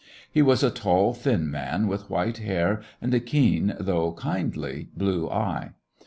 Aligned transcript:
He 0.31 0.41
was 0.41 0.63
a 0.63 0.71
tall, 0.71 1.13
thin 1.13 1.51
man, 1.51 1.85
with 1.85 2.09
white 2.09 2.39
hair 2.39 2.81
and 3.03 3.13
a 3.13 3.19
keen 3.19 3.75
though 3.79 4.13
kindly 4.13 4.89
blue 4.97 5.29
eye. 5.29 5.73